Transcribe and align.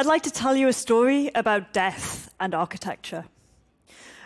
I'd 0.00 0.06
like 0.06 0.22
to 0.22 0.30
tell 0.30 0.56
you 0.56 0.66
a 0.66 0.72
story 0.72 1.30
about 1.34 1.74
death 1.74 2.32
and 2.40 2.54
architecture. 2.54 3.26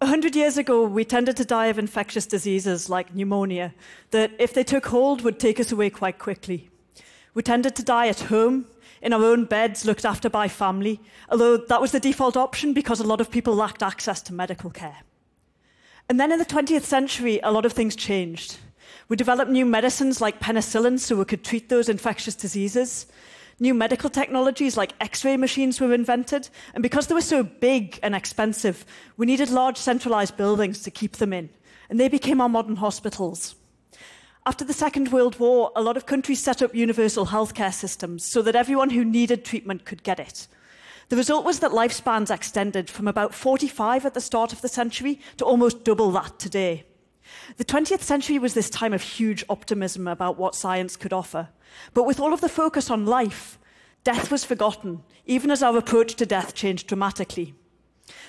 A 0.00 0.06
hundred 0.06 0.36
years 0.36 0.56
ago, 0.56 0.84
we 0.84 1.04
tended 1.04 1.36
to 1.38 1.44
die 1.44 1.66
of 1.66 1.76
infectious 1.76 2.24
diseases 2.24 2.88
like 2.88 3.12
pneumonia, 3.12 3.74
that, 4.12 4.30
if 4.38 4.54
they 4.54 4.62
took 4.62 4.86
hold, 4.86 5.22
would 5.22 5.40
take 5.40 5.58
us 5.58 5.72
away 5.72 5.90
quite 5.90 6.20
quickly. 6.20 6.70
We 7.34 7.42
tended 7.42 7.74
to 7.74 7.82
die 7.82 8.06
at 8.06 8.20
home, 8.20 8.66
in 9.02 9.12
our 9.12 9.24
own 9.24 9.44
beds, 9.44 9.84
looked 9.84 10.04
after 10.04 10.30
by 10.30 10.46
family, 10.46 11.00
although 11.32 11.56
that 11.56 11.80
was 11.80 11.90
the 11.90 11.98
default 11.98 12.36
option 12.36 12.72
because 12.72 13.00
a 13.00 13.04
lot 13.04 13.20
of 13.20 13.32
people 13.32 13.52
lacked 13.52 13.82
access 13.82 14.22
to 14.22 14.32
medical 14.32 14.70
care. 14.70 14.98
And 16.08 16.20
then 16.20 16.30
in 16.30 16.38
the 16.38 16.44
20th 16.44 16.82
century, 16.84 17.40
a 17.42 17.50
lot 17.50 17.66
of 17.66 17.72
things 17.72 17.96
changed. 17.96 18.58
We 19.08 19.16
developed 19.16 19.50
new 19.50 19.66
medicines 19.66 20.20
like 20.20 20.38
penicillin 20.38 21.00
so 21.00 21.16
we 21.16 21.24
could 21.24 21.42
treat 21.42 21.68
those 21.68 21.88
infectious 21.88 22.36
diseases. 22.36 23.06
New 23.58 23.72
medical 23.72 24.10
technologies 24.10 24.76
like 24.76 24.92
x 25.00 25.24
ray 25.24 25.36
machines 25.36 25.80
were 25.80 25.94
invented, 25.94 26.50
and 26.74 26.82
because 26.82 27.06
they 27.06 27.14
were 27.14 27.22
so 27.22 27.42
big 27.42 27.98
and 28.02 28.14
expensive, 28.14 28.84
we 29.16 29.24
needed 29.24 29.48
large 29.48 29.78
centralized 29.78 30.36
buildings 30.36 30.82
to 30.82 30.90
keep 30.90 31.16
them 31.16 31.32
in, 31.32 31.48
and 31.88 31.98
they 31.98 32.08
became 32.08 32.40
our 32.40 32.50
modern 32.50 32.76
hospitals. 32.76 33.54
After 34.44 34.64
the 34.64 34.74
Second 34.74 35.10
World 35.10 35.40
War, 35.40 35.72
a 35.74 35.82
lot 35.82 35.96
of 35.96 36.04
countries 36.04 36.42
set 36.42 36.60
up 36.60 36.74
universal 36.74 37.26
healthcare 37.26 37.72
systems 37.72 38.24
so 38.24 38.42
that 38.42 38.54
everyone 38.54 38.90
who 38.90 39.04
needed 39.04 39.44
treatment 39.44 39.86
could 39.86 40.02
get 40.02 40.20
it. 40.20 40.46
The 41.08 41.16
result 41.16 41.44
was 41.44 41.60
that 41.60 41.70
lifespans 41.70 42.30
extended 42.30 42.90
from 42.90 43.08
about 43.08 43.34
45 43.34 44.04
at 44.04 44.14
the 44.14 44.20
start 44.20 44.52
of 44.52 44.60
the 44.60 44.68
century 44.68 45.18
to 45.38 45.44
almost 45.44 45.82
double 45.82 46.10
that 46.12 46.38
today. 46.38 46.84
The 47.56 47.64
20th 47.64 48.00
century 48.00 48.38
was 48.38 48.54
this 48.54 48.70
time 48.70 48.92
of 48.92 49.02
huge 49.02 49.44
optimism 49.48 50.06
about 50.08 50.38
what 50.38 50.54
science 50.54 50.96
could 50.96 51.12
offer. 51.12 51.48
But 51.94 52.04
with 52.04 52.20
all 52.20 52.32
of 52.32 52.40
the 52.40 52.48
focus 52.48 52.90
on 52.90 53.06
life, 53.06 53.58
death 54.04 54.30
was 54.30 54.44
forgotten, 54.44 55.02
even 55.24 55.50
as 55.50 55.62
our 55.62 55.76
approach 55.76 56.14
to 56.14 56.26
death 56.26 56.54
changed 56.54 56.86
dramatically. 56.86 57.54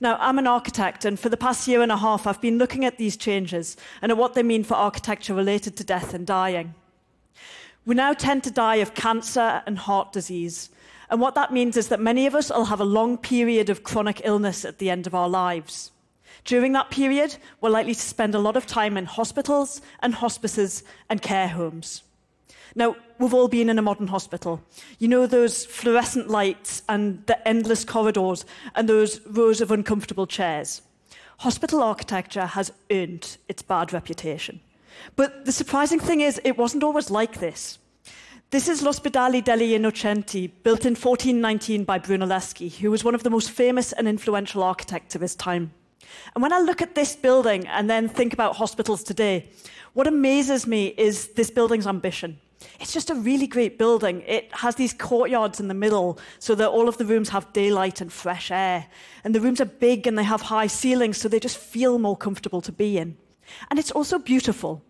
Now, 0.00 0.16
I'm 0.20 0.38
an 0.38 0.46
architect, 0.46 1.04
and 1.04 1.18
for 1.18 1.28
the 1.28 1.36
past 1.36 1.66
year 1.66 1.80
and 1.80 1.92
a 1.92 1.96
half, 1.96 2.26
I've 2.26 2.40
been 2.40 2.58
looking 2.58 2.84
at 2.84 2.98
these 2.98 3.16
changes 3.16 3.76
and 4.02 4.12
at 4.12 4.18
what 4.18 4.34
they 4.34 4.42
mean 4.42 4.64
for 4.64 4.74
architecture 4.74 5.34
related 5.34 5.76
to 5.76 5.84
death 5.84 6.12
and 6.12 6.26
dying. 6.26 6.74
We 7.84 7.94
now 7.94 8.12
tend 8.12 8.44
to 8.44 8.50
die 8.50 8.76
of 8.76 8.94
cancer 8.94 9.62
and 9.66 9.78
heart 9.78 10.12
disease, 10.12 10.70
and 11.08 11.20
what 11.20 11.34
that 11.34 11.52
means 11.52 11.76
is 11.76 11.88
that 11.88 12.00
many 12.00 12.26
of 12.26 12.34
us 12.34 12.50
will 12.50 12.66
have 12.66 12.80
a 12.80 12.84
long 12.84 13.18
period 13.18 13.70
of 13.70 13.82
chronic 13.82 14.20
illness 14.24 14.64
at 14.64 14.78
the 14.78 14.90
end 14.90 15.06
of 15.06 15.14
our 15.14 15.28
lives. 15.28 15.90
During 16.44 16.72
that 16.72 16.90
period, 16.90 17.36
we're 17.60 17.70
likely 17.70 17.94
to 17.94 18.00
spend 18.00 18.34
a 18.34 18.38
lot 18.38 18.56
of 18.56 18.66
time 18.66 18.96
in 18.96 19.04
hospitals 19.04 19.80
and 20.00 20.14
hospices 20.14 20.82
and 21.08 21.22
care 21.22 21.48
homes. 21.48 22.02
Now, 22.74 22.96
we've 23.18 23.34
all 23.34 23.48
been 23.48 23.68
in 23.68 23.78
a 23.78 23.82
modern 23.82 24.06
hospital. 24.06 24.62
You 24.98 25.08
know 25.08 25.26
those 25.26 25.66
fluorescent 25.66 26.28
lights 26.28 26.82
and 26.88 27.24
the 27.26 27.46
endless 27.46 27.84
corridors 27.84 28.44
and 28.74 28.88
those 28.88 29.20
rows 29.26 29.60
of 29.60 29.70
uncomfortable 29.70 30.26
chairs. 30.26 30.82
Hospital 31.38 31.82
architecture 31.82 32.46
has 32.46 32.72
earned 32.90 33.36
its 33.48 33.62
bad 33.62 33.92
reputation. 33.92 34.60
But 35.16 35.44
the 35.44 35.52
surprising 35.52 36.00
thing 36.00 36.20
is, 36.20 36.40
it 36.44 36.56
wasn't 36.56 36.84
always 36.84 37.10
like 37.10 37.40
this. 37.40 37.78
This 38.50 38.68
is 38.68 38.82
L'Ospedale 38.82 39.42
degli 39.42 39.72
Innocenti, 39.72 40.50
built 40.62 40.84
in 40.84 40.94
1419 40.94 41.84
by 41.84 41.98
Brunelleschi, 41.98 42.70
who 42.80 42.90
was 42.90 43.02
one 43.02 43.14
of 43.14 43.22
the 43.22 43.30
most 43.30 43.50
famous 43.50 43.92
and 43.92 44.06
influential 44.06 44.62
architects 44.62 45.14
of 45.14 45.22
his 45.22 45.34
time. 45.34 45.72
And 46.34 46.42
when 46.42 46.52
I 46.52 46.60
look 46.60 46.82
at 46.82 46.94
this 46.94 47.16
building 47.16 47.66
and 47.66 47.88
then 47.88 48.08
think 48.08 48.32
about 48.32 48.56
hospitals 48.56 49.02
today, 49.02 49.50
what 49.92 50.06
amazes 50.06 50.66
me 50.66 50.94
is 50.96 51.28
this 51.28 51.50
building's 51.50 51.86
ambition. 51.86 52.38
It's 52.80 52.92
just 52.92 53.10
a 53.10 53.14
really 53.14 53.46
great 53.46 53.78
building. 53.78 54.22
It 54.26 54.48
has 54.54 54.76
these 54.76 54.92
courtyards 54.92 55.60
in 55.60 55.68
the 55.68 55.74
middle 55.74 56.18
so 56.38 56.54
that 56.54 56.68
all 56.68 56.88
of 56.88 56.96
the 56.96 57.04
rooms 57.04 57.28
have 57.30 57.52
daylight 57.52 58.00
and 58.00 58.12
fresh 58.12 58.50
air. 58.50 58.86
And 59.24 59.34
the 59.34 59.40
rooms 59.40 59.60
are 59.60 59.66
big 59.66 60.06
and 60.06 60.16
they 60.16 60.24
have 60.24 60.42
high 60.42 60.68
ceilings, 60.68 61.18
so 61.18 61.28
they 61.28 61.40
just 61.40 61.58
feel 61.58 61.98
more 61.98 62.16
comfortable 62.16 62.60
to 62.62 62.72
be 62.72 62.98
in. 62.98 63.16
And 63.70 63.78
it's 63.78 63.90
also 63.90 64.18
beautiful. 64.18 64.82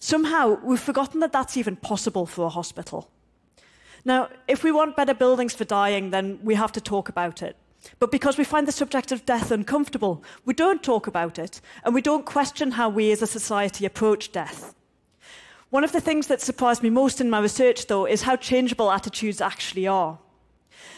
Somehow, 0.00 0.58
we've 0.64 0.80
forgotten 0.80 1.20
that 1.20 1.32
that's 1.32 1.56
even 1.56 1.76
possible 1.76 2.26
for 2.26 2.46
a 2.46 2.50
hospital. 2.50 3.08
Now, 4.04 4.28
if 4.48 4.64
we 4.64 4.72
want 4.72 4.96
better 4.96 5.14
buildings 5.14 5.54
for 5.54 5.64
dying, 5.64 6.10
then 6.10 6.40
we 6.42 6.56
have 6.56 6.72
to 6.72 6.80
talk 6.80 7.08
about 7.08 7.40
it. 7.40 7.56
But 7.98 8.10
because 8.10 8.38
we 8.38 8.44
find 8.44 8.66
the 8.66 8.72
subject 8.72 9.12
of 9.12 9.26
death 9.26 9.50
uncomfortable, 9.50 10.22
we 10.44 10.54
don't 10.54 10.82
talk 10.82 11.06
about 11.06 11.38
it, 11.38 11.60
and 11.84 11.94
we 11.94 12.02
don't 12.02 12.26
question 12.26 12.72
how 12.72 12.88
we 12.88 13.10
as 13.12 13.22
a 13.22 13.26
society 13.26 13.84
approach 13.84 14.32
death. 14.32 14.74
One 15.70 15.84
of 15.84 15.92
the 15.92 16.00
things 16.00 16.26
that 16.26 16.40
surprised 16.40 16.82
me 16.82 16.90
most 16.90 17.20
in 17.20 17.30
my 17.30 17.40
research, 17.40 17.86
though, 17.86 18.06
is 18.06 18.22
how 18.22 18.36
changeable 18.36 18.90
attitudes 18.90 19.40
actually 19.40 19.86
are. 19.86 20.18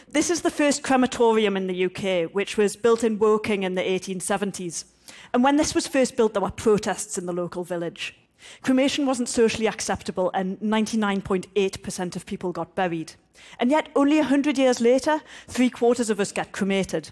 This 0.09 0.31
is 0.31 0.43
the 0.43 0.51
first 0.51 0.83
crematorium 0.83 1.57
in 1.57 1.67
the 1.67 1.85
UK, 1.87 2.31
which 2.35 2.57
was 2.57 2.77
built 2.77 3.05
in 3.05 3.19
Woking 3.19 3.63
in 3.63 3.75
the 3.75 3.83
1870s. 3.83 4.85
And 5.33 5.45
when 5.45 5.57
this 5.57 5.75
was 5.75 5.87
first 5.87 6.17
built, 6.17 6.35
there 6.35 6.43
were 6.43 6.51
protests 6.51 7.19
in 7.19 7.27
the 7.27 7.33
local 7.33 7.65
village. 7.65 8.17
Cremation 8.63 9.07
wasn't 9.07 9.29
socially 9.29 9.67
acceptable, 9.67 10.31
and 10.35 10.59
99.8% 10.61 12.17
of 12.17 12.27
people 12.27 12.53
got 12.53 12.75
buried. 12.75 13.15
And 13.59 13.71
yet, 13.71 13.89
only 13.95 14.17
100 14.19 14.59
years 14.59 14.81
later, 14.81 15.21
three 15.49 15.71
quarters 15.71 16.11
of 16.11 16.21
us 16.21 16.33
get 16.33 16.53
cremated. 16.53 17.11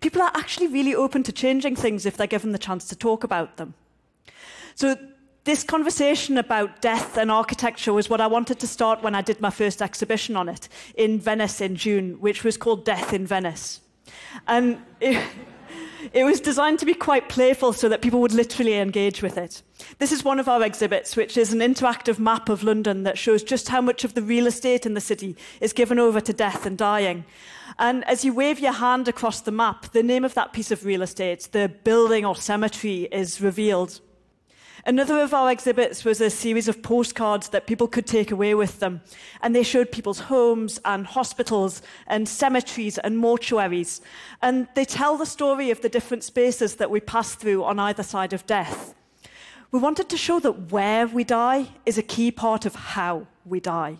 People 0.00 0.22
are 0.22 0.32
actually 0.34 0.68
really 0.68 0.94
open 0.94 1.22
to 1.24 1.32
changing 1.32 1.76
things 1.76 2.06
if 2.06 2.16
they're 2.16 2.26
given 2.26 2.52
the 2.52 2.58
chance 2.58 2.86
to 2.88 2.96
talk 2.96 3.24
about 3.24 3.56
them. 3.56 3.74
So, 4.74 4.96
this 5.44 5.64
conversation 5.64 6.36
about 6.36 6.82
death 6.82 7.16
and 7.16 7.30
architecture 7.30 7.94
was 7.94 8.10
what 8.10 8.20
I 8.20 8.26
wanted 8.26 8.60
to 8.60 8.66
start 8.66 9.02
when 9.02 9.14
I 9.14 9.22
did 9.22 9.40
my 9.40 9.48
first 9.48 9.80
exhibition 9.80 10.36
on 10.36 10.50
it 10.50 10.68
in 10.94 11.18
Venice 11.18 11.62
in 11.62 11.76
June, 11.76 12.20
which 12.20 12.44
was 12.44 12.58
called 12.58 12.84
Death 12.84 13.14
in 13.14 13.26
Venice. 13.26 13.80
And 14.46 14.82
it, 15.00 15.22
it 16.12 16.24
was 16.24 16.40
designed 16.40 16.78
to 16.80 16.86
be 16.86 16.94
quite 16.94 17.28
playful 17.28 17.72
so 17.72 17.88
that 17.88 18.02
people 18.02 18.20
would 18.20 18.32
literally 18.32 18.74
engage 18.74 19.22
with 19.22 19.36
it. 19.36 19.62
This 19.98 20.12
is 20.12 20.24
one 20.24 20.38
of 20.38 20.48
our 20.48 20.62
exhibits, 20.62 21.16
which 21.16 21.36
is 21.36 21.52
an 21.52 21.60
interactive 21.60 22.18
map 22.18 22.48
of 22.48 22.62
London 22.62 23.02
that 23.04 23.18
shows 23.18 23.42
just 23.42 23.68
how 23.68 23.80
much 23.80 24.04
of 24.04 24.14
the 24.14 24.22
real 24.22 24.46
estate 24.46 24.86
in 24.86 24.94
the 24.94 25.00
city 25.00 25.36
is 25.60 25.72
given 25.72 25.98
over 25.98 26.20
to 26.20 26.32
death 26.32 26.66
and 26.66 26.76
dying. 26.76 27.24
And 27.78 28.04
as 28.06 28.24
you 28.24 28.34
wave 28.34 28.60
your 28.60 28.72
hand 28.72 29.08
across 29.08 29.40
the 29.40 29.52
map, 29.52 29.92
the 29.92 30.02
name 30.02 30.24
of 30.24 30.34
that 30.34 30.52
piece 30.52 30.70
of 30.70 30.84
real 30.84 31.02
estate, 31.02 31.48
the 31.52 31.72
building 31.84 32.26
or 32.26 32.36
cemetery, 32.36 33.08
is 33.10 33.40
revealed. 33.40 34.00
Another 34.86 35.20
of 35.20 35.34
our 35.34 35.50
exhibits 35.50 36.04
was 36.04 36.20
a 36.20 36.30
series 36.30 36.68
of 36.68 36.82
postcards 36.82 37.50
that 37.50 37.66
people 37.66 37.86
could 37.86 38.06
take 38.06 38.30
away 38.30 38.54
with 38.54 38.80
them. 38.80 39.02
And 39.42 39.54
they 39.54 39.62
showed 39.62 39.92
people's 39.92 40.20
homes 40.20 40.80
and 40.84 41.06
hospitals 41.06 41.82
and 42.06 42.28
cemeteries 42.28 42.98
and 42.98 43.18
mortuaries. 43.18 44.00
And 44.40 44.68
they 44.74 44.84
tell 44.84 45.16
the 45.16 45.26
story 45.26 45.70
of 45.70 45.82
the 45.82 45.88
different 45.88 46.24
spaces 46.24 46.76
that 46.76 46.90
we 46.90 47.00
pass 47.00 47.34
through 47.34 47.64
on 47.64 47.78
either 47.78 48.02
side 48.02 48.32
of 48.32 48.46
death. 48.46 48.94
We 49.70 49.78
wanted 49.78 50.08
to 50.08 50.16
show 50.16 50.40
that 50.40 50.72
where 50.72 51.06
we 51.06 51.24
die 51.24 51.68
is 51.86 51.98
a 51.98 52.02
key 52.02 52.30
part 52.30 52.66
of 52.66 52.74
how 52.74 53.26
we 53.44 53.60
die. 53.60 53.98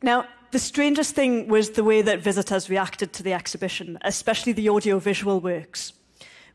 Now, 0.00 0.26
the 0.50 0.58
strangest 0.58 1.14
thing 1.14 1.48
was 1.48 1.70
the 1.70 1.84
way 1.84 2.02
that 2.02 2.20
visitors 2.20 2.70
reacted 2.70 3.12
to 3.14 3.22
the 3.22 3.32
exhibition, 3.32 3.98
especially 4.02 4.52
the 4.52 4.68
audiovisual 4.68 5.40
works. 5.40 5.92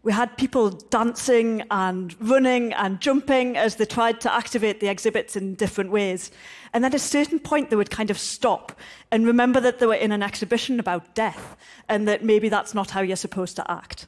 We 0.08 0.14
had 0.14 0.38
people 0.38 0.70
dancing 0.70 1.64
and 1.70 2.16
running 2.22 2.72
and 2.72 3.02
jumping 3.02 3.58
as 3.58 3.76
they 3.76 3.84
tried 3.84 4.22
to 4.22 4.34
activate 4.34 4.80
the 4.80 4.88
exhibits 4.88 5.36
in 5.36 5.56
different 5.56 5.92
ways. 5.92 6.32
And 6.72 6.86
at 6.86 6.94
a 6.94 6.98
certain 7.00 7.40
point, 7.40 7.70
they 7.70 7.76
would 7.76 7.90
kind 7.90 8.10
of 8.10 8.18
stop 8.18 8.72
and 9.12 9.28
remember 9.28 9.60
that 9.60 9.80
they 9.80 9.86
were 9.86 9.96
in 9.96 10.14
an 10.14 10.24
exhibition 10.24 10.80
about 10.80 11.14
death 11.14 11.58
and 11.90 12.08
that 12.08 12.24
maybe 12.24 12.48
that's 12.48 12.74
not 12.74 12.92
how 12.92 13.02
you're 13.02 13.18
supposed 13.18 13.58
to 13.58 13.70
act. 13.70 14.08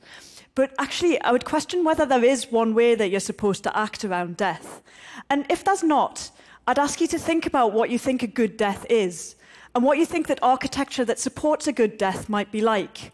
But 0.55 0.73
actually, 0.79 1.19
I 1.19 1.33
would 1.33 1.43
question 1.43 1.83
whether 1.83 2.05
there 2.05 2.23
is 2.23 2.49
one 2.49 2.73
way 2.73 2.95
that 2.95 3.09
you're 3.09 3.19
supposed 3.19 3.63
to 3.63 3.77
act 3.77 4.05
around 4.05 4.37
death. 4.37 4.81
And 5.29 5.45
if 5.49 5.65
there's 5.65 5.83
not, 5.83 6.31
I'd 6.65 6.79
ask 6.79 7.01
you 7.01 7.07
to 7.07 7.19
think 7.19 7.45
about 7.45 7.73
what 7.73 7.89
you 7.89 7.99
think 7.99 8.23
a 8.23 8.27
good 8.27 8.55
death 8.55 8.85
is 8.89 9.35
and 9.75 9.83
what 9.83 9.97
you 9.97 10.05
think 10.05 10.27
that 10.27 10.39
architecture 10.41 11.03
that 11.03 11.19
supports 11.19 11.67
a 11.67 11.73
good 11.73 11.97
death 11.97 12.29
might 12.29 12.53
be 12.53 12.61
like. 12.61 13.11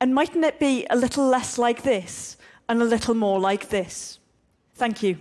And 0.00 0.14
mightn't 0.14 0.44
it 0.44 0.58
be 0.58 0.86
a 0.90 0.96
little 0.96 1.26
less 1.26 1.58
like 1.58 1.82
this 1.82 2.36
and 2.68 2.82
a 2.82 2.84
little 2.84 3.14
more 3.14 3.40
like 3.40 3.70
this? 3.70 4.18
Thank 4.74 5.02
you. 5.02 5.16